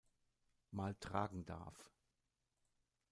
Mal 0.71 0.95
tragen 0.99 1.45
darf. 1.45 1.93